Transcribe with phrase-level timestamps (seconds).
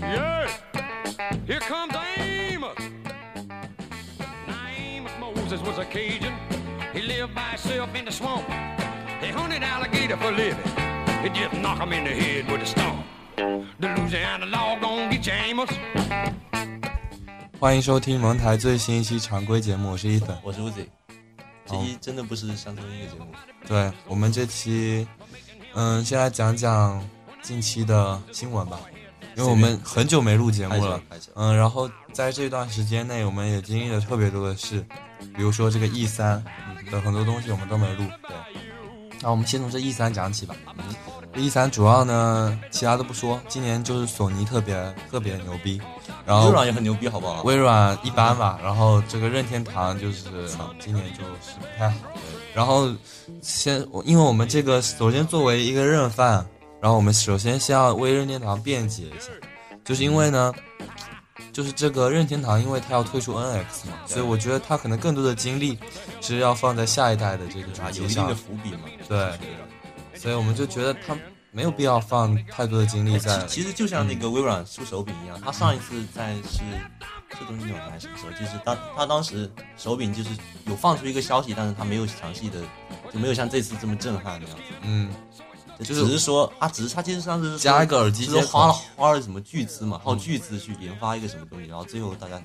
[0.00, 0.48] Yeah,
[1.46, 2.74] here comes Amos.
[4.46, 6.32] Now Amos Moses was a Cajun.
[6.94, 8.48] He lived by himself in the swamp.
[9.20, 10.64] He hunted alligator for a living.
[11.22, 13.04] He just knock him in the head with a stone.
[13.36, 15.68] The Louisiana law gon' get you, Amos.
[17.60, 20.34] 欢迎收听蒙台最新一期常规节目，我是伊粉。
[20.42, 20.86] 我是 Uzi，
[21.66, 23.26] 这期真的不是乡村音乐节目，
[23.66, 25.06] 对我们这期，
[25.78, 27.00] 嗯，先来讲讲
[27.40, 28.80] 近期的新闻吧，
[29.36, 31.00] 因为我们很久没录节目了，
[31.36, 34.84] 嗯，然后在这段时间内，我们也经历了特别多的事，
[35.36, 36.44] 比如说这个 E 三
[36.90, 38.36] 的很多东西我们都没录，对。
[39.20, 40.56] 那我们先从这 E 三讲起吧。
[41.36, 44.74] E 三主要呢，其他都不说，今年就是索尼特别
[45.10, 45.80] 特别牛逼，
[46.26, 47.42] 然后微软也很牛逼，好不好？
[47.42, 50.24] 微软一般吧，然后这个任天堂就是
[50.80, 51.96] 今年就是不太好。
[52.54, 52.90] 然后
[53.40, 56.44] 先，我因为我们这个首先作为一个任范，
[56.80, 59.30] 然后我们首先先要为任天堂辩解一下，
[59.84, 60.52] 就是因为呢，
[61.52, 65.78] 就是这个任天堂，因为它要推出 NX 嘛，所以我觉得它可能更多的精力
[66.20, 68.88] 是要放在下一代的这个主啊，有机上一定的，伏笔嘛。
[69.06, 69.32] 对，
[70.18, 71.16] 所以我们就觉得他
[71.50, 73.62] 没有必要放太多的精力在其。
[73.62, 76.58] 实就像那个微软出手柄一样，他上一次在是
[77.38, 78.32] 是东京还是什么时候？
[78.32, 80.30] 就是当他当时手柄就是
[80.66, 82.60] 有放出一个消息，但是他没有详细的，
[83.12, 84.62] 就没有像这次这么震撼那样子。
[84.82, 85.10] 嗯，
[85.78, 92.42] 就就是只是说他只是他其实上次是加一个耳机就是花了花了什么巨资嘛，耗巨资去研发一个什么东西，然后最后大家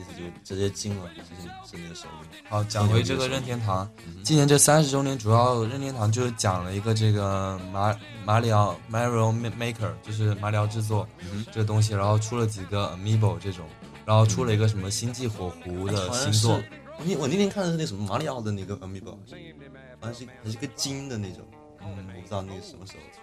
[0.00, 2.40] 这次就直接惊了，就是是那个手柄。
[2.48, 3.88] 好，讲回这个任天堂，
[4.24, 13.66] 今年这三十周年，主要任天堂就是讲了一个这个马马里奥 Mario Maker，就是马里奥制作嗯这个东西，然后出了几个 Amiibo 这种，
[14.06, 16.64] 然后出了一个什么星际火狐的星座是，
[16.98, 19.10] 我那我那天看的是那什么马里奥的那个 Amiibo，
[20.00, 21.44] 好像是还是个金的那种，
[21.82, 23.20] 嗯，我不知道那个什么时候出。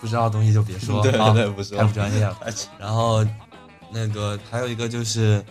[0.00, 2.38] 不知道的东西就别说， 对啊对不说太不专业了。
[2.80, 3.22] 然后
[3.92, 5.44] 那个还有一个就是，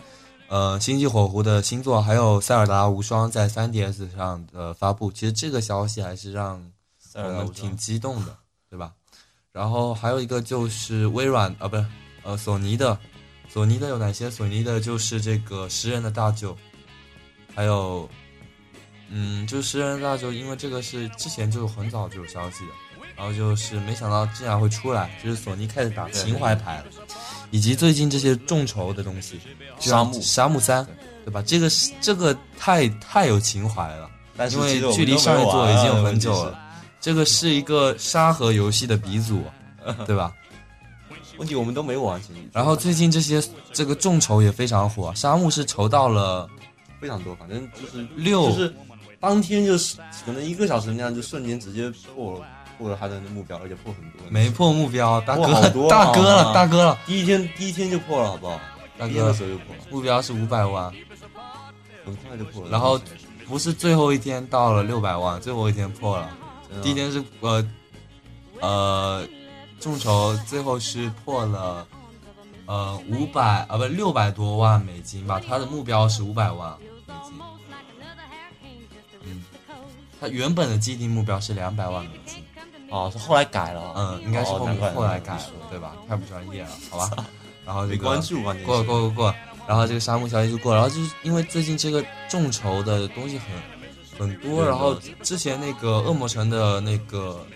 [0.48, 6.60] 呃，星际火狐的星座，还有塞尔达无双在 3DS 上的发布，其实这个消息还是让
[6.98, 8.36] 塞尔达无双我们挺激动的，
[8.68, 8.92] 对吧？
[9.52, 11.84] 然后还有一个就是微软啊，不是
[12.22, 12.96] 呃索尼的，
[13.48, 14.30] 索尼的有哪些？
[14.30, 16.56] 索尼的就是这个食人的大舅，
[17.54, 18.08] 还有
[19.08, 22.72] 嗯，就是食人的大舅，因为这个是之前就很早就有消息的，
[23.16, 26.84] 然后就是没想到竟然会出来，就是索尼开始打情怀牌了，
[27.50, 29.38] 以及最近这些众筹的东西，
[29.78, 30.86] 沙漠沙漠三，
[31.24, 31.42] 对吧？
[31.42, 34.10] 这个是这个太太有情怀了。
[34.36, 36.58] 但是因为距离上一座已经有很久了，
[37.00, 39.42] 这个是一个沙盒游戏的鼻祖，
[40.06, 40.32] 对吧？
[41.38, 46.48] 问题我们都没玩，其实然后最近这些这个众筹也非常火，沙漠是筹到了
[47.00, 48.74] 非常多，反正就是六就是
[49.18, 49.96] 当天就是
[50.26, 52.46] 可能一个小时那样，就瞬间直接破了
[52.80, 54.22] 破了他的目标，而且破很多。
[54.30, 55.52] 没破目标，大哥
[55.86, 58.58] 大哥了啊大哥了，第一天第一天就破了，好不好？
[58.96, 60.90] 大第一天的时候就破了，目标是五百万，
[62.06, 62.70] 很快就破了。
[62.70, 62.98] 然后
[63.46, 66.30] 不是最后一天到了六百万，最后一天破了，
[66.82, 67.62] 第一天是呃
[68.60, 69.28] 呃
[69.78, 71.86] 众筹最后是破了
[72.64, 76.86] 呃五百啊不六百多万美金吧，他的目标是五百万美
[77.28, 77.38] 金。
[79.24, 79.44] 嗯，
[80.18, 82.39] 他原本的既定目标是两百万美金，
[82.90, 84.58] 哦，是后来改了，嗯，应该是后
[84.94, 85.40] 后来改了，
[85.70, 85.92] 对吧？
[86.08, 87.24] 太不专业了，好吧？
[87.64, 89.34] 然后这没个关注关键是过过过，
[89.66, 97.46] 然后这个沙漠消息就过，然后就是因为最近这个众筹的东西很很多，然后之前那个恶魔城的那个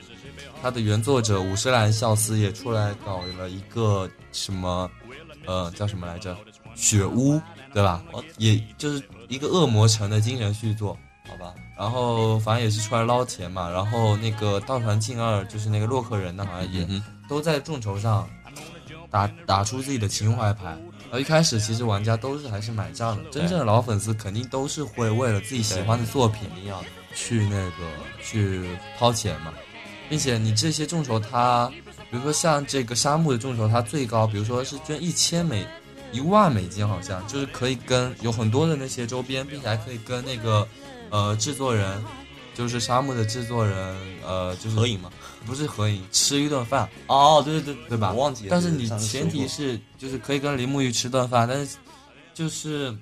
[0.63, 4.89] 他的原作者五十岚孝司也出来搞了一个什么
[5.47, 6.37] 呃叫什么来着
[6.77, 7.41] 雪屋，
[7.73, 8.03] 对吧？
[8.13, 10.97] 哦也就是一个恶魔城的精神续作，
[11.29, 11.55] 好吧？
[11.77, 18.29] 然后反正也是出来捞钱嘛，然后那个道传进二就是那个洛克人的，好像也嗯都在众筹上
[19.11, 20.65] 打打出自己的情怀牌。
[21.05, 26.83] 然后一开始其实玩家都是还是买账的，真正的老粉丝肯定都是会为了自己喜欢的作品肯定要。
[27.17, 27.93] 去那个
[28.25, 29.55] 去掏钱嘛，
[30.09, 31.71] 并且你这些众筹它，
[32.11, 35.65] 比如说像这个沙漠的众筹，它最高比如说是捐一千美
[36.11, 40.67] 一万美金，好像就是可以跟有很多的那些周边，并且还可以跟那个
[41.15, 42.05] 呃制作人，
[42.55, 43.97] 就是沙漠的制作人
[44.27, 45.09] 呃就是合影吗？
[45.47, 48.11] 不是合影，吃一顿饭，哦，对对对对吧？
[48.13, 48.49] 我忘记了。
[48.51, 51.77] 但是你前提是就是可以跟林木玉吃顿饭，但是
[52.35, 52.93] 就是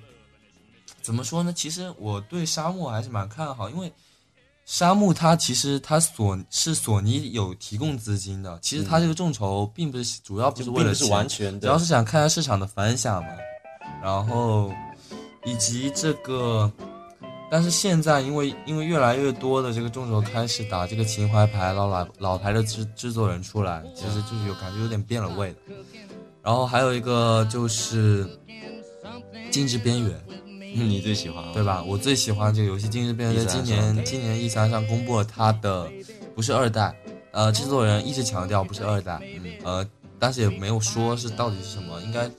[1.01, 1.51] 怎么说呢？
[1.51, 3.91] 其实我对沙漠还是蛮看好，因为
[4.65, 13.29] 沙漠它其实它索是索尼有提供资金的，其实它这个众筹并不是主要不是为了主要是想看下市场的反响嘛，
[14.03, 14.71] 然后
[15.45, 16.71] 以及这个
[17.53, 25.57] 但是现在因为因为越来越多的这个众筹开始打这个情怀牌，老老老牌的制制作人出来，其实就是有感觉有点变了味的。
[26.41, 28.25] 然后还有一个就是
[29.51, 30.09] 《禁止边缘》，
[30.75, 31.83] 嗯你最喜欢对吧？
[31.83, 35.87] 我最喜欢这个游戏《禁止边缘》，在今年今年 E 三上公布了它的
[36.33, 36.91] 不是二代，
[37.33, 39.21] 呃，制作人一直强调不是二代，
[39.63, 39.85] 呃，
[40.23, 42.31] 但是也没有说是到底是什么，应该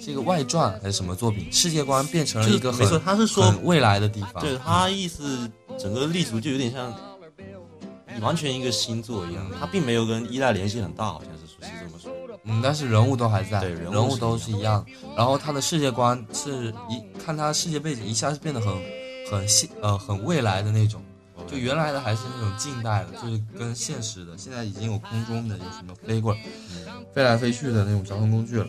[0.00, 1.52] 是一个外传还是什么作品？
[1.52, 6.94] 世界观变成了一个没错，他是说未来的地方，对他意思整个立足就有点像
[8.20, 12.12] 完全一个新作一样，他并没有跟一代联系很大，好像是说是这么说。
[12.44, 14.86] 嗯，但是人物都还在，对人物人物都是是一样。
[15.16, 18.72] 然后他的世界观是一看他世界背景一下子变得很
[19.28, 21.02] 很现呃很未来的那种，
[21.52, 26.40] 就原来的还是那种近代的，就是跟现实的，现在已经有空中的，有什么飞过来、
[27.12, 28.66] 飞来飞去的那种交通工具了。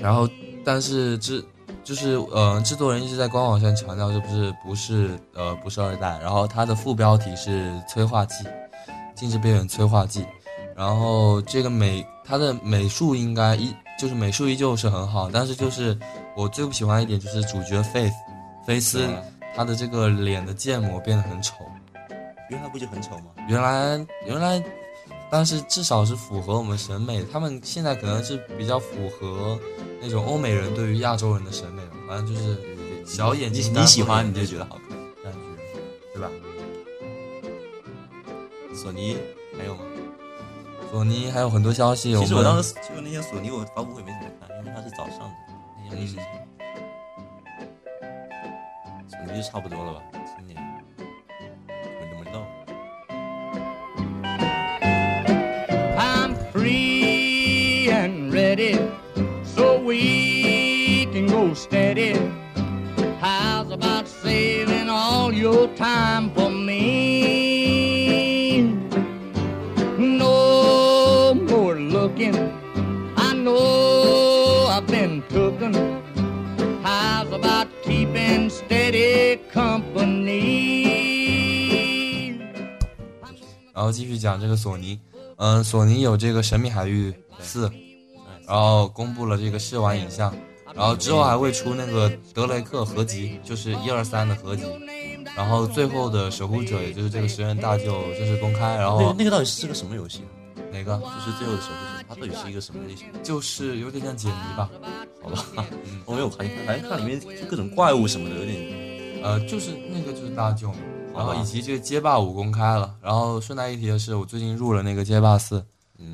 [0.00, 0.28] 然后，
[0.64, 1.44] 但是制
[1.84, 6.18] 就是呃制作人一直在官网上强调，这不是不是呃不是二代。
[6.20, 8.44] 然后它的副标题是催化剂，
[9.14, 10.26] 禁止边缘催化剂。
[10.76, 15.96] 然后这个美，它的美术应该依就是美术依旧是很好，但是就是
[16.34, 18.14] 我最不喜欢一点就是主角 Faith，
[18.66, 19.06] 菲斯
[19.60, 21.54] 他的这个脸的建模变得很丑。
[22.48, 23.26] 原来不就很丑吗？
[23.46, 24.64] 原来原来，
[25.30, 27.22] 但是至少是符合我们审美。
[27.30, 29.60] 他们现在可能是比较符合
[30.00, 32.56] 那种欧美人对于亚洲人的审美吧，反正就是
[33.04, 34.98] 小眼睛，你你喜欢你就觉得好看。
[35.22, 35.38] 感觉，
[36.14, 36.30] 对吧？
[38.74, 39.18] 索尼
[39.58, 39.82] 还有吗？
[40.90, 45.34] 索尼还有很多消息，其实我当时就那天索尼我发布会没怎么看，因为它是早上的
[45.84, 46.48] 那天没时间。
[49.24, 50.02] 索尼就差不多了吧，
[84.10, 84.98] 续讲这个索尼，
[85.36, 87.68] 嗯，索尼有这个《神秘海域四》，
[88.46, 90.34] 然后公布了这个试玩影像，
[90.74, 94.64] 然后之后还会出那个德雷克合集，就是一二三的合集，
[95.36, 100.22] 然后最后的守护者，也就是这个十人大舅正式公开，然那个后那个到底是个什么游戏？
[100.72, 100.96] 哪个？
[100.98, 103.06] 就是最后的守护者，它到底是一个什么类型？
[103.22, 104.70] 就是有点像解谜吧，
[105.22, 105.66] 好吧，
[106.04, 110.78] 我没有看，好像看里面各种怪物什么的，有点呃，就是那个就是大舅嘛，
[111.14, 115.64] 然后以及这个街霸五公开了，然后顺带一提的是，我最近入了那个街霸四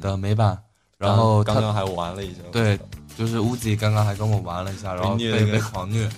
[0.00, 0.58] 的美版，
[0.98, 2.40] 然后它刚刚还玩了一下。
[2.50, 2.78] 对，
[3.16, 6.08] 就是 Uzi 刚刚还跟我玩了一下，然后被被狂虐。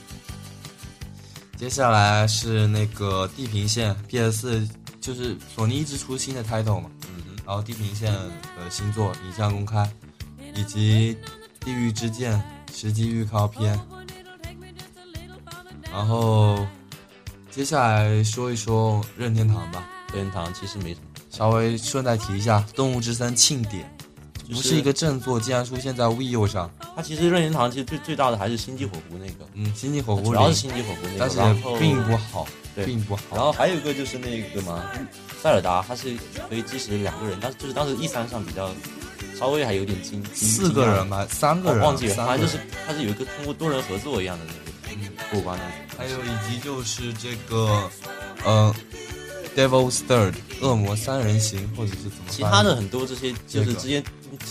[1.57, 4.67] 接下来是那个地平线 PS，
[5.01, 6.89] 就是索尼一直出新的 title 嘛，
[7.45, 9.91] 然后地平线的新作影像公开，
[10.55, 11.17] 以及
[11.61, 12.41] 地狱之剑
[12.73, 13.79] 实际预告片。
[15.91, 16.65] 然后
[17.51, 19.85] 接下来说一说任天堂吧，
[20.15, 23.91] 任天堂其实没什么，稍微顺带提一下《动物之森庆典》，
[24.49, 26.71] 就不是一个正作，竟然出现在 Wii U 上。
[26.95, 32.47] 它其实任天堂其实最最大的还是星际火狐那个，嗯，星际火狐零主要是星际火狐那个，但是并不好，
[32.77, 33.23] 对并不好。
[33.33, 34.85] 然后还有一个就是那个嘛，
[35.43, 36.17] 塞尔达，它是
[36.49, 38.71] 可以支持两个人，但是就是当时 E 三上比较
[39.37, 44.59] 稍微还有点惊，惊四个人，吧，三个人，忘记了，反正就是它是有一个通过多人合作一样的那个。
[44.61, 44.68] 嗯
[45.31, 45.65] 过关的。
[45.97, 47.91] 还有以及就是这个，
[48.45, 48.75] 呃
[49.57, 52.25] ，Devil's Third 恶魔三人行，或者是怎么？
[52.31, 54.05] 其他的很多这些就是之前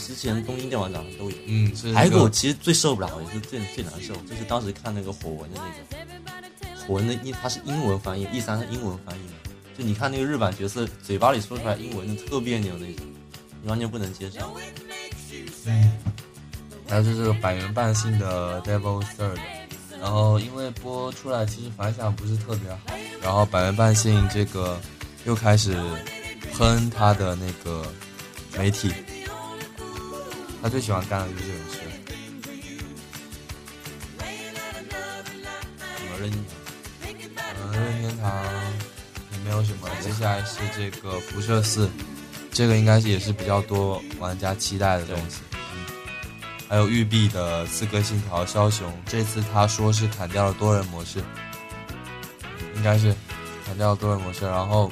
[0.05, 1.37] 之前东京电玩展上都有。
[1.45, 9.33] 嗯，是还有一个个我其实最受不了，也是最最难受，就是当时看那个火纹的那个火纹的英，它是英文翻译，E 三是英文翻译嘛，
[9.77, 13.05] 就你看那个日版角色嘴巴里说出来英文特别扭那种，
[13.61, 14.39] 你完全不能接受。
[16.89, 19.37] 还有就是这个百元半信的 Devil's Third，
[19.99, 22.79] 然后因为播出来其实反响不是特别好，
[23.21, 24.79] 然后百元半信这个
[25.25, 25.75] 又开始
[26.53, 27.85] 喷他的那个
[28.57, 28.91] 媒体，
[30.61, 31.77] 他最喜欢干的就是这种事。
[35.97, 36.31] 什么任
[37.61, 38.31] 嗯，任天堂
[39.31, 39.89] 也没有什么。
[40.01, 41.89] 接下来是这个辐射四，
[42.51, 45.41] 这个应该是也是比较多玩家期待的东西。
[46.67, 51.23] 嗯，还有育碧的《刺客信条：枭雄》，这次他说是砍掉了多人模式，
[52.75, 53.15] 应该是
[53.65, 54.45] 砍掉了多人模式。
[54.45, 54.87] 然后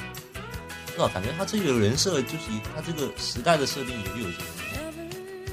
[0.86, 4.38] 不知道，感觉他这个人设就是以他这个时代的设定有有些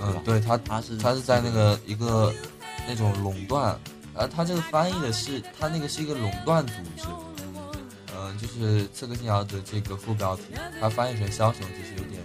[0.02, 2.34] 嗯，对他他是他是在那个一个
[2.88, 3.80] 那种垄断，
[4.14, 7.08] 而他这个翻译的是他那个是一个垄断组织，
[8.18, 10.44] 嗯，就是《刺客信条》的这个副标题，
[10.80, 12.22] 他翻译成枭雄，其实有点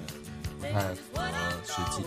[0.59, 1.23] 不太符合
[1.67, 2.05] 实际。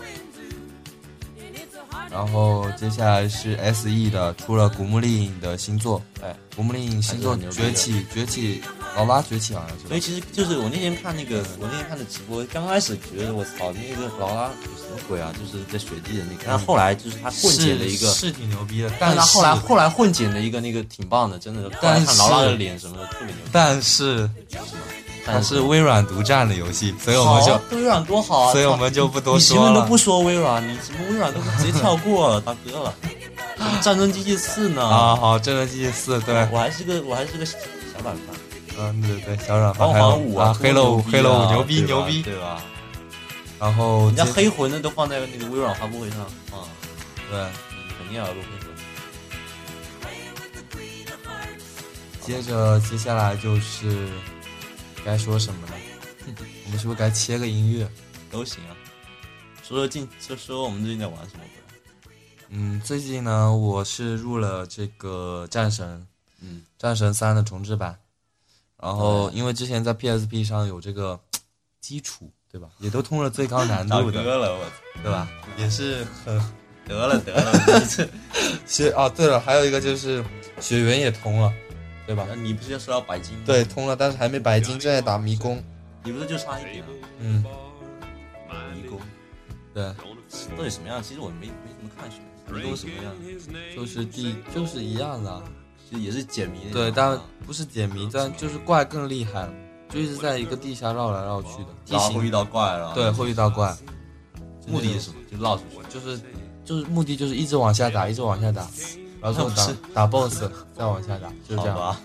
[2.12, 8.60] 然后接下来是 S E 的出了《古墓丽影》的新作，哎，《古墓丽影》新作崛起，崛起，
[8.94, 9.88] 劳拉崛起好像是吧？
[9.88, 15.32] 所以其实就是我那天看那个，我那天看的直播，刚开始觉得我操，那个劳拉有什么鬼啊？
[15.32, 21.70] 就是在雪地的那个，但后来就是他混剪的一个，是是挺牛逼的，但但是后来后来混剪的一个那个挺棒的，真的。
[21.80, 24.28] 但是劳拉的脸什么的特别牛逼，但是
[25.24, 28.52] 它是微软独占的游戏，所以我们就微软多好啊！
[28.52, 29.72] 所以我们就不多你前说了。
[29.72, 32.94] 面都不说微软，你什么微软都直接跳过了，大哥了。
[33.80, 34.82] 战争机器四呢？
[34.84, 37.56] 啊，好，战争机器四，对，我还是个我还是个小
[38.02, 38.24] 软饭。
[38.78, 39.86] 嗯，对对，小软饭。
[39.86, 42.22] 光环五啊，黑了五，黑了五，啊牛逼牛逼。
[42.22, 42.62] 对吧？
[43.60, 46.66] 然后人家黑魂的都放在那个微软发布会上啊，
[47.30, 47.38] 对，
[47.96, 48.72] 肯定要录黑魂。
[52.20, 54.08] 接着接下来就是
[55.04, 55.74] 该说什么呢？
[56.64, 57.88] 我们是不是该切个音乐？
[58.30, 58.76] 都行啊。
[59.62, 61.42] 说说近，说说我们最近在玩什么？
[62.50, 66.06] 嗯，最近呢，我是入了这个战神，
[66.40, 67.98] 嗯，战神三的重置版。
[68.80, 71.18] 然后因为之前在 PSP 上有这个
[71.80, 72.68] 基础，对吧？
[72.78, 74.66] 也都通了最高难度的， 哥了，我
[75.02, 75.28] 对吧？
[75.56, 76.36] 也是很
[76.86, 78.08] 得 了得了，你这
[78.66, 79.08] 血啊。
[79.08, 80.22] 对了，还有一个就是
[80.60, 81.52] 血缘也通了，
[82.06, 82.26] 对吧？
[82.36, 83.42] 你不是要说到白金吗？
[83.46, 85.62] 对，通了，但是还没白金，正在打迷宫。
[86.04, 86.88] 你不是就差一点啊？
[87.20, 87.44] 嗯，
[88.74, 88.98] 迷宫
[89.72, 89.84] 对，
[90.56, 91.02] 到底什么样？
[91.02, 92.18] 其实我没没怎么看血，
[92.52, 93.14] 迷宫什么样？
[93.76, 95.42] 就是第就是一样的啊。
[95.90, 99.52] 就也是解谜对，啊但不是解谜，但就是怪更厉害了，
[99.90, 102.94] 就一直在一个地下绕来绕去的，地形然后会遇到怪了。
[102.94, 103.76] 对会遇到怪，
[104.66, 105.16] 目的是什么？
[105.30, 105.88] 就绕出去。
[105.90, 106.20] 就是
[106.64, 108.66] 就是目的就是一直往下打，一直往下打，
[109.22, 111.96] 然后打打 BOSS，再往下打，就是这样？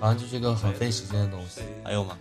[0.00, 1.60] 反正就是一个很费时间的东西。
[1.84, 2.18] 还有吗？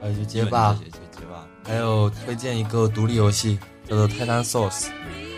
[0.00, 1.46] 还有就街霸，街街霸。
[1.64, 4.82] 还有推荐一个独立游戏叫做《泰坦 Source》，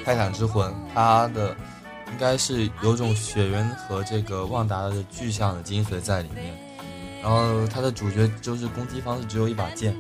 [0.05, 1.55] 泰坦之魂，它的
[2.11, 6.57] 应该是有种血缘和这个旺达的具象的精髓在里面。
[7.23, 9.93] 然后它的主角就是攻击方式只有一把剑，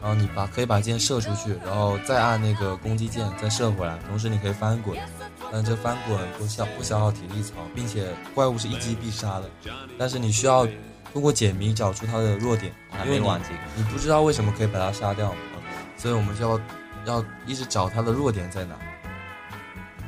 [0.00, 4.96] 然后你把可以把剑射出去，然后再按那个攻击键再射回来，同时你可以翻滚，
[5.54, 9.48] 但这翻滚不消不消耗体力槽，并且怪物是一击必杀的，
[9.96, 10.66] 但是你需要
[11.12, 13.26] 通过解谜找出它的弱点，还因为你。
[13.76, 15.38] 你不知道为什么可以把它杀掉嘛，
[15.96, 16.60] 所以我们就要
[17.06, 18.74] 要一直找它的弱点在哪，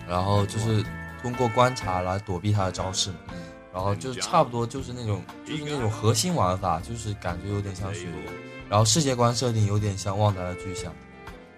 [0.09, 0.85] 然后就是
[1.23, 3.19] 通过观察来躲避它的招式嘛，
[3.73, 8.19] 然后就差不多就是那种就是那种核心玩法，就是感觉有点像雪人，
[8.69, 10.93] 然后世界观设定有点像旺达的巨像，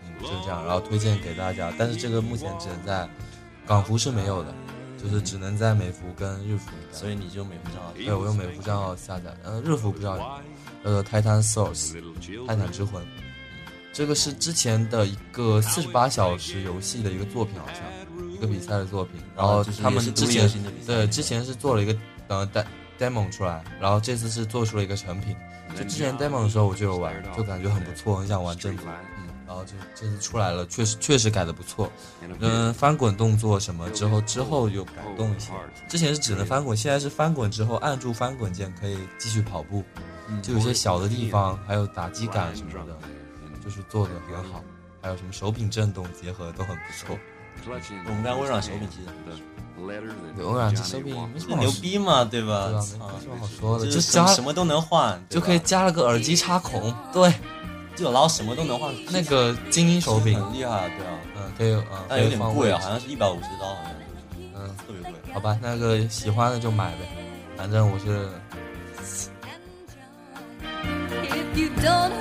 [0.03, 3.09] 嗯，就这样，然后推荐给大家，但是这个目前只能在
[3.69, 4.55] 港服是没有的，
[5.01, 6.71] 就是只能在美服跟日服。
[6.91, 7.93] 所以你就美服账号。
[7.95, 10.23] 对，我用美服账号下载，呃，日服不知道有
[10.85, 11.93] 没有，叫做《Titan Source》，
[12.47, 13.05] 泰坦之魂。
[13.93, 19.21] 这个是之前的一个四十八小时游戏的一个作品，好像一个比赛的作品。
[19.37, 20.49] 然后他们之前
[20.87, 21.97] 对之前是做了一个
[22.29, 22.65] 呃 demo
[22.99, 25.37] demo 出来，然后这次是做出了一个成品。
[25.77, 28.87] 就之前 demo 的时候我就有玩，就感觉很不错，很想玩正版。
[29.19, 31.91] 嗯，然后就这次出来了，确实确实改的不错。
[32.39, 35.51] 嗯，翻滚动作什么之后之后有改动一些，
[35.89, 39.83] 之前是只能翻滚，现在是翻滚之后按住翻滚键可以继续跑步，
[40.43, 42.95] 就有些小的地方还有打击感什么的，
[43.65, 44.63] 就是做的很好，
[45.01, 47.19] 还有什么手柄震动结合都很不错。
[48.07, 49.35] 我们家微软手柄其实很对，
[49.85, 52.67] 微软这手柄没什么好牛逼嘛，对吧？
[52.67, 52.81] 对吧？
[52.81, 52.97] 没什
[53.29, 57.35] 么好说的，就就是加什么都能换，就可以加了个耳机插孔，对，
[57.99, 58.95] 就然后什么都能换。
[59.11, 63.93] 那个精英手柄，很厉害，对啊，嗯，可以，嗯，但有点贵啊，好像是一百五十刀，好像
[64.55, 65.13] 嗯，特别贵。
[65.35, 67.09] 好吧，那个喜欢的就买呗，
[67.57, 68.29] 反正我是
[71.23, 72.13] If you don't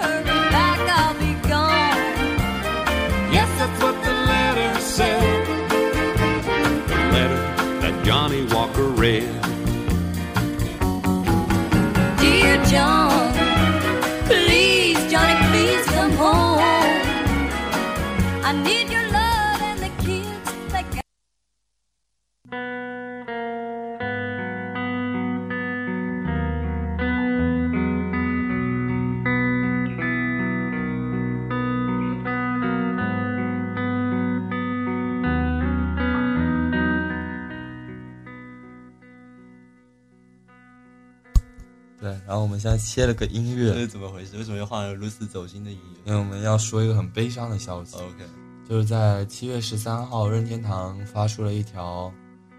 [42.57, 44.35] 们现在切了个音乐这，是怎么回事？
[44.35, 48.25] 为什么又换了如此走心的音乐因为我们要说一个很悲伤的消息，？OK，
[48.67, 52.11] 就是在七月十三号，任天堂发出了一条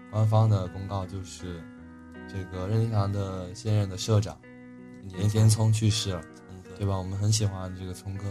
[0.09, 1.61] 官方的公告，就是
[2.29, 4.37] 这个任天堂的现任的社长
[5.17, 6.21] 岩田聪去世了，
[6.77, 6.97] 对吧？
[6.97, 8.23] 我们很喜欢这个聪哥。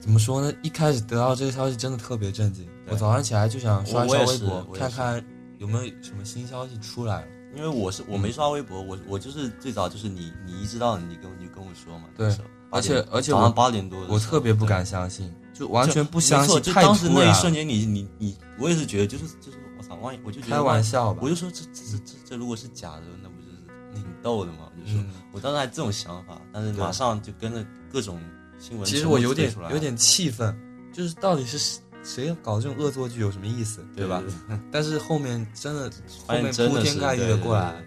[0.00, 0.50] 怎么说呢？
[0.62, 5.22] 一开始得到这个消息真的特别震惊，我早上起来就想刷一我我也是刷微博，看看
[5.58, 7.26] 有没有什么新消息出来了。
[7.54, 12.80] 因为我是我没刷微博，我我就是最早就是你你一知道你跟你跟我说嘛，对那时候而
[13.20, 21.20] 且早上八点多我特别不敢相信，就完全不相信，就当时那一瞬间你，你你我也是觉得就是就是我操，万一我就觉得开玩笑吧。
[21.22, 23.56] 我就说这这这这这如果是假的，那不就是
[23.94, 24.68] 挺逗的嘛？
[24.76, 28.20] 我就说、嗯我当时还这种想法，但是马上就跟着各种
[28.58, 30.56] 新闻，其实我有点有点气愤，
[30.92, 34.22] 就是到底是谁搞这种恶作剧有什么意思，对吧？
[34.70, 35.90] 但是后面真的
[36.26, 37.82] 后面铺天盖地的过来，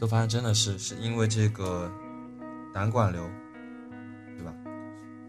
[0.00, 1.90] 就发现真的是是因为这个
[2.72, 3.22] 胆管瘤，
[4.36, 4.52] 对吧？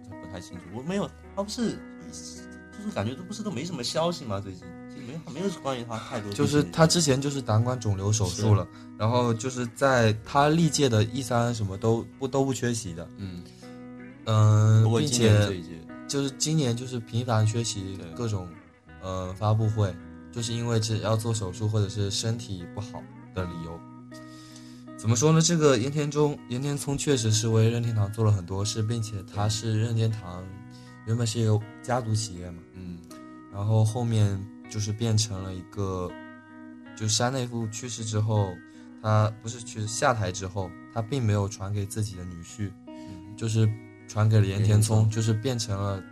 [0.10, 1.72] 对不太清楚，我没有，他不是
[2.12, 4.64] 就是感觉都不是都没什么消息嘛，最近
[5.08, 8.68] 没有没有关于他太多，就是他之前就是胆管肿瘤手术了，
[9.00, 13.44] 然后就是在他历届的一三什么都不都不缺席的，嗯，
[15.00, 15.30] 并且
[16.12, 18.46] 就是今年就是频繁缺席各种
[19.02, 19.96] 呃发布会，
[20.30, 23.02] 就是因为这要做手术或者是身体不好
[23.34, 23.80] 的理由。
[24.98, 25.42] 怎么说呢？
[25.42, 30.44] 这个岩田中岩田聪确实是为任天堂做了很多事，并且他是任天堂
[31.08, 33.00] 原本是一个家族企业嘛，嗯
[33.54, 34.38] 然后后面
[34.70, 36.12] 就是变成了一个，
[36.94, 38.54] 就山内夫去世之后，
[39.02, 43.66] 他不是去下台之后，他并没有传给自己的女婿，嗯就是
[44.12, 46.04] 传给了岩田聪，就是变成了，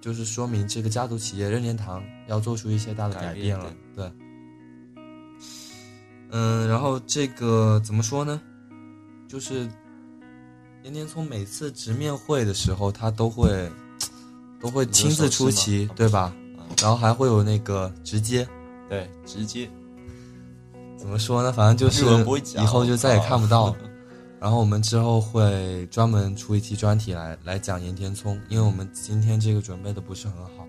[0.00, 4.10] 就是说明这个家族企业任天堂要做出一些大的改改变变了，对。
[6.30, 8.40] 嗯，然后这个怎么说呢？
[9.28, 9.68] 就是
[10.82, 13.70] 岩田聪每次直面会的时候，他都会
[14.58, 16.32] 都会亲自出席对吧？
[16.56, 18.48] 啊然后还会有那个直接，
[18.88, 19.68] 对直接
[20.96, 21.52] 怎么说呢？
[21.52, 22.02] 反正就是
[22.54, 23.76] 以后就再也看不到了。
[24.40, 30.66] 然后我们之后会专门出一期专题来来讲岩田聪，因为我们今天这个准备的不是很好。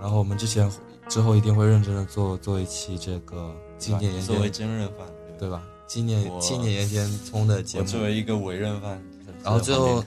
[0.00, 0.68] 然后我们之前
[1.06, 5.06] 之后一定会认真的做做一期这个纪念岩作为田，真人饭，
[5.38, 5.62] 对吧？
[5.86, 7.90] 纪念我纪念岩田聪的节我目。
[7.90, 9.00] 作为一个委任犯，
[9.44, 10.02] 然后最后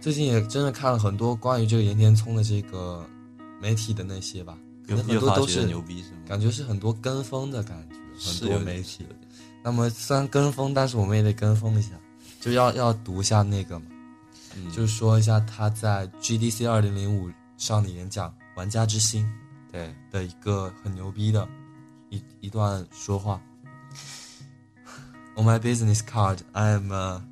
[0.00, 3.06] 最近也真的看了很多关于这个岩田聪的这个
[3.62, 6.18] 媒体的那些吧，可有能很多都是牛逼是吗？
[6.26, 7.88] 感觉是很多跟风的感
[8.18, 9.06] 觉，很多媒体。
[9.64, 11.92] 那么虽然跟风，但是我们也得跟风一下，
[12.38, 13.86] 就要要读一下那个嘛，
[14.54, 19.26] 嗯就是说一下他在 GDC 二零零五上的演讲《玩家之心
[19.72, 21.48] 对》的一个很牛逼的
[22.10, 23.40] 一一段说话。
[25.36, 27.22] On my business card, I am a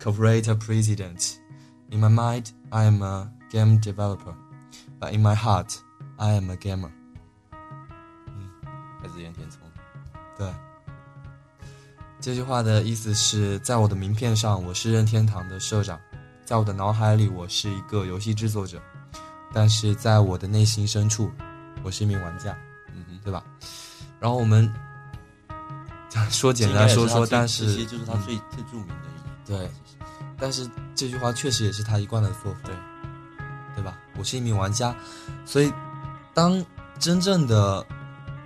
[0.00, 1.36] corporate president.
[1.90, 4.34] In my mind, I am a game developer,
[5.00, 5.76] but in my heart,
[6.16, 6.90] I am a gamer.
[8.26, 8.50] 嗯
[9.00, 9.60] 还是岩田聪，
[10.36, 10.52] 对，
[12.24, 16.00] 这句话的意思是在我的名片上我是任天堂的社长，
[16.42, 18.80] 在我的脑海里我是一个游戏制作者，
[19.52, 21.30] 但是在我的内心深处，
[21.82, 22.56] 我是一名玩家，
[22.94, 23.44] 嗯哼，对吧？
[24.18, 24.72] 然后我们
[26.32, 29.70] 说简单说说，但是其实就是他最最著名的一对，
[30.38, 32.74] 但是这句话确实也是他一贯的作风，对
[33.74, 33.98] 对吧？
[34.16, 34.96] 我是一名玩家，
[35.44, 35.70] 所以
[36.32, 36.64] 当
[36.98, 37.84] 真正的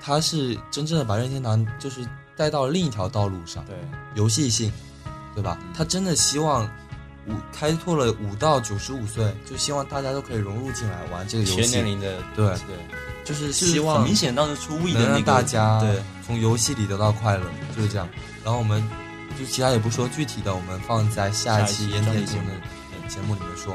[0.01, 2.05] 他是真正的把任天堂就是
[2.38, 3.77] 带到另一条道路上，对。
[4.14, 4.72] 游戏性，
[5.35, 5.59] 对吧？
[5.61, 5.72] 嗯。
[5.77, 6.64] 他真的希望
[7.27, 12.46] 五开拓了五到九十五岁，就希望大家都可以融入进来玩这个游全年戏，龄的对。
[12.46, 12.77] 对，
[13.24, 17.44] 就是希望很明显当时出让的那个大家对从游戏里得到快乐，
[17.77, 18.09] 就是这样。
[18.44, 18.83] 然后我们
[19.38, 22.51] 就其他也不说具体的，我们放在下一期期烟天节目。
[23.09, 23.74] 节目里面说。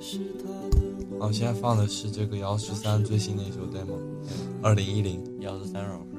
[0.00, 0.78] 夜是她的
[1.10, 3.98] 温好，现在放的是这个姚十三最新的一首 demo，
[4.62, 5.22] 二零一零。
[5.40, 6.18] 姚十三首是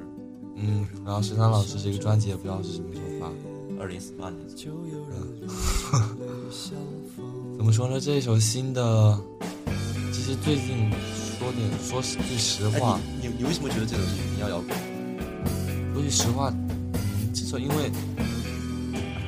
[0.56, 3.32] 嗯，嗯，然后十三老师这个专辑也不知道是什么时候发。
[3.80, 4.39] 二零四八年，
[7.58, 8.00] 怎么说呢？
[8.00, 9.20] 这一首新的，
[10.13, 10.91] 其实最近
[11.39, 14.78] 说点说句实话，哎，你你你为什么觉得这首是民谣摇滚？
[15.96, 16.54] 说句实话，
[16.94, 17.91] 嗯，这首因为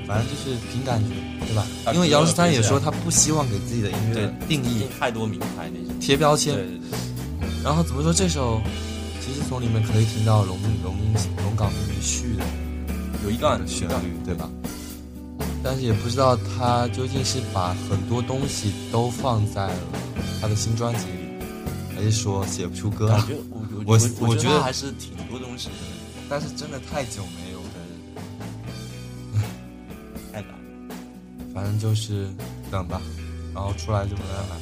[0.08, 1.16] 反正就是凭感觉，
[1.48, 1.66] 对吧？
[1.86, 6.00] 啊因为姚十三也说他不希望给自己的音乐定义太多名牌那种。
[6.00, 8.62] 贴标签对，对对，然后怎么说这首，
[9.22, 10.96] 其实从里面可以听到龙龙
[11.44, 12.44] 龙岗秘密序的
[13.24, 14.50] 有一段旋律，对吧？
[15.64, 19.80] 但是也不知道他究竟是把很多东西都放在了
[20.42, 23.18] 他的新专辑里，还是说写不出歌了？
[23.18, 25.74] 感觉我我我我觉得还是挺多东西的，
[26.30, 27.43] 但是真的太久没
[31.54, 32.28] 反正就是
[32.72, 33.02] 等吧，
[33.54, 34.56] 然后出来就没办法。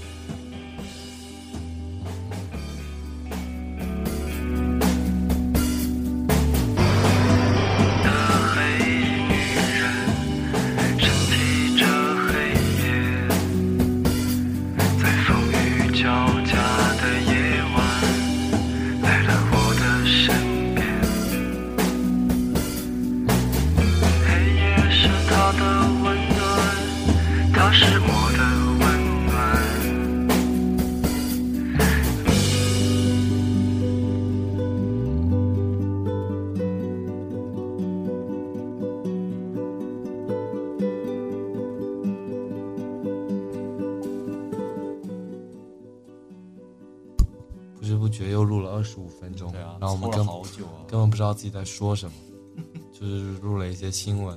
[51.21, 52.13] 知道自己在说什么，
[52.91, 54.35] 就是录了一些新闻，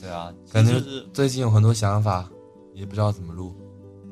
[0.00, 2.30] 对啊，感觉就是最近有很多想法，
[2.74, 3.52] 也不知道怎么录。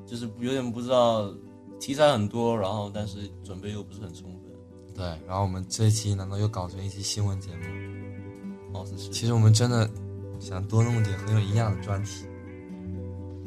[0.05, 1.33] 就是有点不知道
[1.79, 4.51] 题材很多，然后但是准备又不是很充分。
[4.93, 8.73] 对，然后我们这一期难道又搞成一期新闻节目？
[8.73, 9.09] 貌似是。
[9.11, 9.89] 其实我们真的
[10.41, 12.27] 想多弄点很有营养的专题。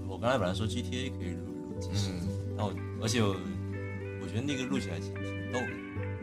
[0.07, 3.35] 我刚才本来说 GTA 可以录录，其实，嗯，但我而且我
[4.21, 5.67] 我觉得那个录起来挺挺逗的。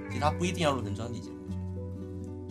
[0.08, 1.36] 其实它不一定要录成专题节目，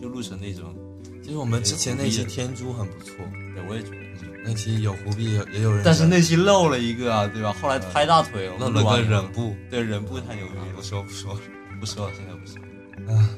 [0.00, 0.74] 就录成那种，
[1.22, 3.16] 其实我们之前那期天珠很不错，
[3.54, 3.96] 对我也觉得。
[4.42, 7.54] 那期有胡碧也也有人，但是那期漏了一个啊，对吧？
[7.60, 11.40] 后来拍大腿，我漏了个忍，部，对忍部太牛逼了不，说不说了。
[11.78, 13.28] 不说了，现在不说了，唉，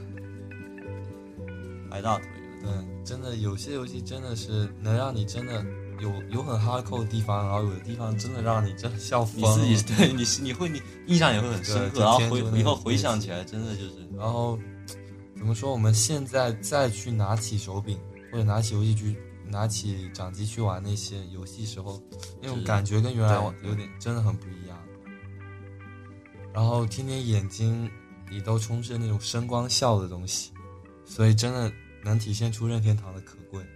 [1.90, 2.32] 拍大腿了。
[2.62, 5.64] 对，真的有些游戏真的是能让你真的
[6.00, 9.74] 有有很 hardcore 的地方，然后有的地方真的让你真的笑疯你。
[9.74, 14.56] 自己对你是你会你印象也会很深刻，然后回以后回想起来，真的就是然后
[15.42, 15.72] 怎么说？
[15.72, 17.98] 我们现在再去拿起手柄
[18.30, 22.00] 或者拿起游戏机、拿起掌机去玩那些游戏时候，
[22.40, 24.80] 那种感觉跟原来有点真的很不一样。
[26.54, 27.90] 然后天天眼睛
[28.30, 30.52] 里都充斥那种声光效的东西，
[31.04, 31.72] 所以真的
[32.04, 33.66] 能体现出任天堂的可贵，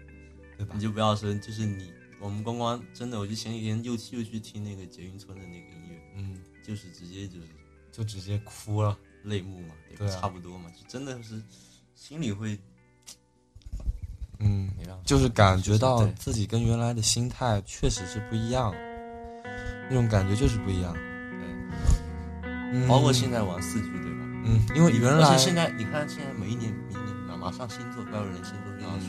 [0.57, 0.81] 对吧你？
[0.81, 7.47] 就不要说，就是你我们光光真的，我就前几天又又去听那个捷运村的那个音乐，嗯，就是直接就是
[7.91, 8.97] 就直接哭了。
[9.27, 11.43] 泪目嘛，对吧对啊差不多嘛，就真的是
[11.95, 12.59] 心里会
[14.39, 14.71] 嗯，
[15.05, 18.73] 就是感觉到自己跟原来的心态确实是不一样，
[19.89, 20.93] 那种感觉就是不一样。
[20.93, 21.03] 对，
[22.73, 24.21] 嗯包括现在玩四 G 对吧？
[24.45, 29.07] 嗯，因为原来而且现在你看，现在每一年明年马马上星座怪物猎人星座又要出，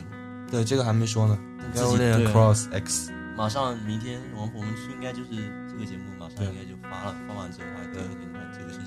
[0.49, 1.38] 对这个还没说呢，
[1.73, 5.30] 《自己怪物猎人对 Cross X》马上明天我们我们应该就是
[5.69, 8.87] 这个节目马上对应该就发了，发完之后，还第二天它这个新消息就公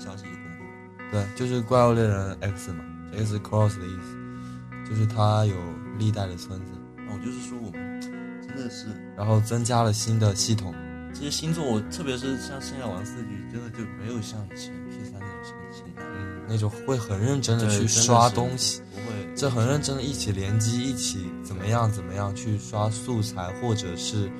[1.11, 5.55] 对，就是《怪物猎人 X》嘛，X Cross 的意思，就是它有
[5.97, 10.73] 历代的村子，那我就是说我们真的是然后增加了新的系统。
[11.13, 24.31] 这些星座，我特别是像现在玩四 G，真的就没有像以前 P 三那种心心态，嗯，那种会很认真的去刷东西，不会这很认真的一起联机，一起怎么样怎么样去刷素材，或者是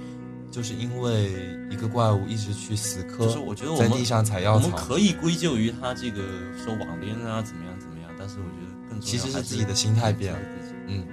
[0.51, 1.31] 就是因为
[1.69, 4.65] 一个怪物一直去死磕，就是我觉得我们在地上采药草。
[4.65, 6.21] 我们，可以归咎于他这个
[6.63, 10.39] 说网恋啊怎么样怎么样，但是我觉得更重要其实是自己的心态变了。
[10.87, 11.07] 嗯。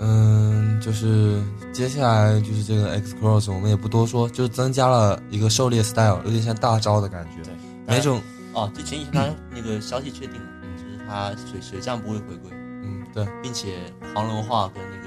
[0.00, 7.42] 嗯，就是接下来就是这个 X Cross，我们也不多说，就是增加了一个狩猎 style，有点像大招的感觉。
[7.42, 7.54] 对
[7.86, 8.20] 每种？
[8.54, 13.26] 哦，就前几天那个消息确定了，就是他水水战不会回归，嗯对。
[13.42, 13.78] 并且
[14.14, 15.03] 黄龙化跟那个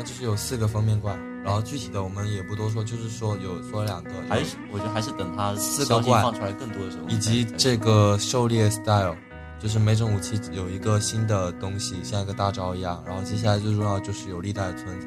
[0.00, 9.14] 那就是有四个封面怪，然后具体的我们也不多说，就是说有说两个，还是我觉得还是等它四个怪放出来更多的时候，以及这个狩猎 style，
[9.58, 13.04] 就是每种武器有一个新的东西，像一个大招一样。
[13.06, 15.06] 然后接下来最重要就是有历代的村子，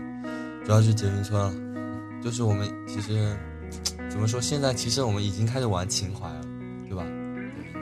[0.63, 1.51] 主要是捷云村了。
[2.23, 3.36] 就是我们其实
[4.12, 6.41] 怎么说，现在其实我们已经开始玩情怀了，
[6.88, 7.03] 对吧？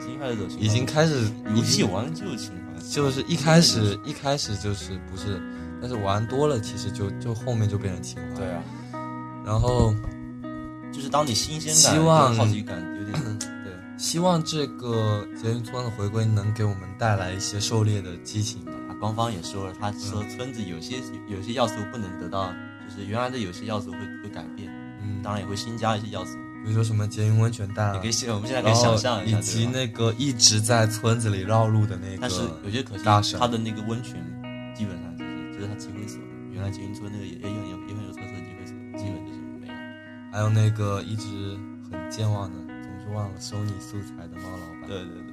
[0.00, 5.38] 已经开始走情已经开始游戏玩就情怀，就是一开始一开始就是不是，
[5.82, 8.38] 但是玩多了其实就就后面就变成情怀。
[8.40, 8.62] 对，啊，
[9.44, 9.92] 然后
[10.92, 18.64] 就是当你新鲜感、希望好奇感有点 对，希望这个捷运村的回归能给我们带来一些狩猎的激情
[19.00, 22.52] 官方也说了，他说村子有些有些要素不能得到，
[22.88, 24.70] 就是原来的有些要素会会改变，
[25.02, 26.36] 嗯，当然也会新加一些要素。
[26.62, 34.24] 比如说什么捷运温泉蛋啊你可以，想，我们现在可以想象一下，以及那个一直在村子里绕路的那个，但是有些可惜大，神它的那个温泉
[36.52, 38.64] 原来捷运村那个也也很有也很有特色的集会，
[38.98, 39.74] 基本就是没了。
[40.30, 41.58] 还有那个一直
[41.90, 45.32] 很健忘的，总是忘了收你素材的猫老板，对对对，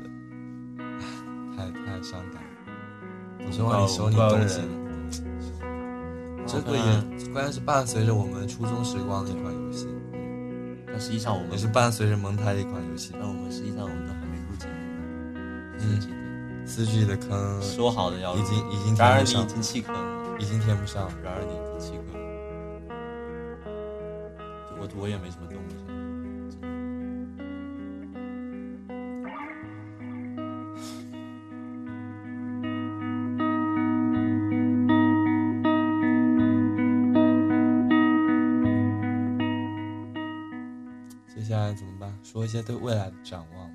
[1.55, 2.49] 太太伤感了，
[3.43, 4.62] 总是忘你收你东西。
[6.47, 6.84] 这个也
[7.32, 9.88] 关键是伴随着我们初中时光的一款游戏，
[10.88, 13.12] 但实际上我们也是伴随着蒙台的一款游戏。
[13.13, 14.73] 但我们实际上我们都还没入节目
[15.38, 21.12] 呢，嗯四 G 的坑说好的要已经已经填不上，然你已经弃坑了，已经填不上。
[21.21, 22.04] 然而你第七个，
[24.80, 25.75] 我我也没什么动力。
[41.28, 42.17] 接下来怎么办？
[42.23, 43.69] 说一些对未来的展望。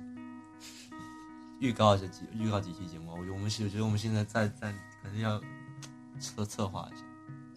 [1.59, 5.41] 预告一下几预告几期节目，我我们是我觉得我们现在在在肯定要
[6.19, 7.03] 策策划一下。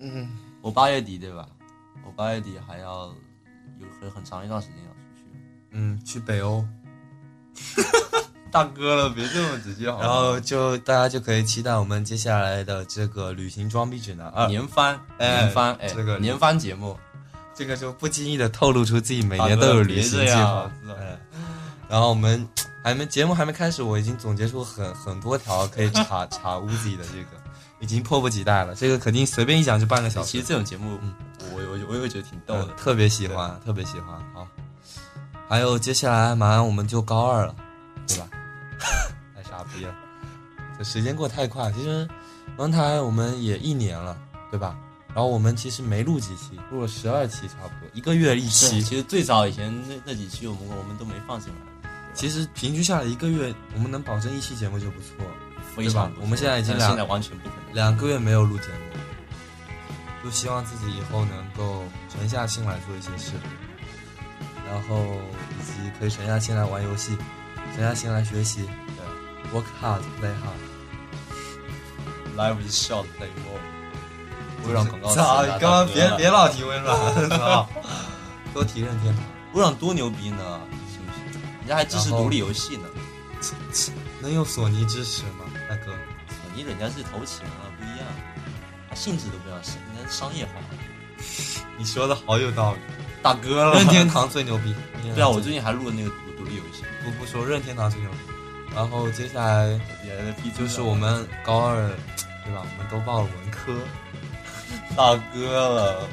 [0.01, 0.29] 嗯，
[0.61, 1.47] 我八月底对吧？
[2.05, 3.13] 我八月底还要
[3.79, 5.41] 有很很长一段时间要出去。
[5.73, 6.65] 嗯，去北欧，
[8.51, 14.47] 大哥了，别这么直接好然后就大家就可以期待我们接下来的这个旅行装逼指南二。
[14.49, 16.99] 年番哎年番哎，这个年番节目，
[17.55, 20.71] 这个就不经意的透露出自己每年都有旅行计划。
[20.99, 21.19] 哎，
[21.91, 22.49] 然后我们
[22.83, 27.38] 还没节目还没开始，我已经总结出很很多条可以查查乌自己的这个，
[27.81, 28.75] 已经迫不及待了。
[28.75, 30.29] 这个肯定随便一讲就半个小时。
[30.29, 30.99] 其实这种节目，
[31.53, 32.77] 我我我也会觉得挺逗的嗯。
[32.77, 34.19] 特别喜欢，特别喜欢。
[34.35, 34.47] 好，
[35.49, 37.55] 还有接下来马上我们就高二了，
[38.07, 38.29] 对吧？
[39.37, 39.95] 太傻逼了，
[40.79, 41.71] 这时间过得太快。
[41.73, 42.09] 其实
[42.57, 44.17] 蒙台我们也一年了，
[44.51, 44.77] 对吧？
[45.09, 48.81] 然后我们其实没录几期，录了十二期差不多，一个月一期。
[48.83, 55.27] 其实最早以前那那几期我们我们都没放进来，其实平均下来一个月，我们能保证一期节目就不错。
[55.75, 57.49] 非常不错我们现在已经两现在完全不。
[57.73, 63.33] 两个月没有录节目，就希望自己以后能够沉下心来做一些事，
[64.67, 65.05] 然后
[65.59, 67.17] 以及可以沉下心来玩游戏，
[67.75, 68.69] 沉下心来学习。
[68.97, 70.59] 对，work hard, play hard。
[72.37, 73.61] Life is short, play more。
[74.67, 75.21] 微软广告词
[75.53, 77.69] 你刚刚别别老提微软，操！
[78.55, 79.25] 多提任天堂。
[79.55, 80.61] 微软多牛逼呢，
[80.93, 81.39] 是不是？
[81.61, 82.89] 人家还支持独立游戏呢。
[84.21, 85.38] 能有索尼支持吗？
[86.59, 88.07] 索尼人家是投钱啊，不一样，
[88.89, 90.53] 他性质都不一样，人家是商业化。
[91.77, 92.79] 你说的好有道理。
[93.23, 94.75] 大哥了任天堂最牛逼。
[95.15, 98.19] 对啊，我最近还录了那个独独立游戏，不不说任天堂最牛逼。
[98.75, 99.67] 然后接下来
[100.05, 101.77] 也就是我们高二，
[102.45, 102.63] 对吧？
[102.63, 103.73] 我们都报了文科，
[104.97, 106.09] 大哥了。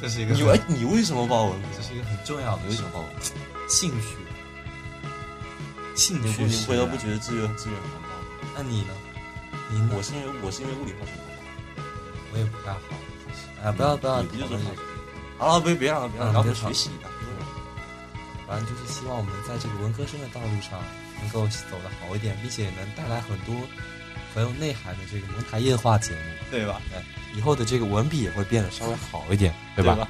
[0.00, 1.68] 这是一个你哎，你为什么报文科？
[1.76, 3.22] 这是一个很重要的为什么报文科？
[3.68, 4.16] 兴趣，
[5.94, 8.52] 兴趣使你回头不觉得志愿志愿很难报吗？
[8.56, 8.88] 那你呢？
[9.70, 11.38] 你我是因为我是因为物理化学不好，
[12.32, 12.80] 我也不太好。
[13.62, 14.82] 哎，不要不要你不就是讨论这个，
[15.38, 17.08] 好了，别别让了，别让了，然后嗯别吵学习的。
[18.46, 20.80] 反正就是希望我们在这个文科生的道路上
[21.20, 23.54] 能够走得好一点，并且能带来很多
[24.34, 26.20] 很有内涵的这个蒙台夜话节目。
[26.50, 26.80] 对吧？
[26.94, 27.02] 哎，
[27.34, 30.08] 以后的这个文笔也会变得稍微好一点，对对吧？？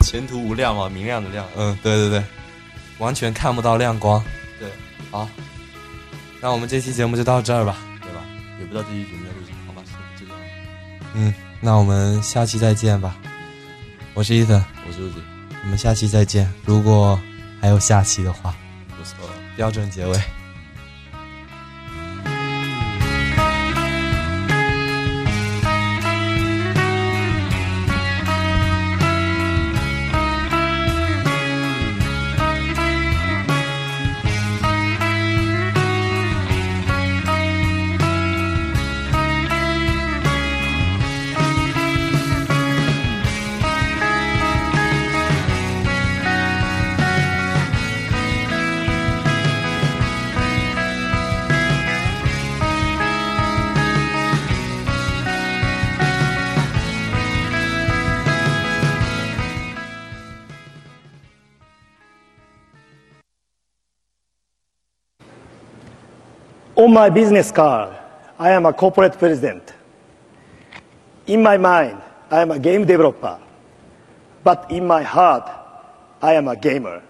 [0.00, 1.48] 前途无量嘛，明亮的亮。
[1.56, 2.22] 嗯，对对对，
[2.98, 4.22] 完全看不到亮光。
[4.58, 4.68] 对，
[5.10, 5.26] 好，
[6.42, 7.78] 那我们这期节目就到这儿吧。
[8.62, 9.82] 也不知道这期节目要录什么，好吧，
[10.16, 10.40] 就这样。
[11.14, 13.16] 嗯，那我们下期再见吧。
[14.14, 15.20] 我是伊森，我是陆子，
[15.64, 16.48] 我们下期再见。
[16.64, 17.18] 如果
[17.60, 18.54] 还有下期的话，
[18.96, 19.28] 不错。
[19.56, 20.41] 标准结尾。
[66.92, 67.96] On my business card,
[68.38, 69.72] I am a corporate president.
[71.26, 73.38] In my mind, I am a game developer.
[74.44, 75.48] But in my heart,
[76.20, 77.00] I am a gamer.